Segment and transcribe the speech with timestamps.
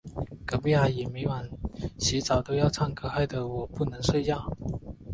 [0.47, 1.47] 隔壁阿姨每晚
[1.99, 4.51] 洗澡都要唱歌，害得我不能睡觉。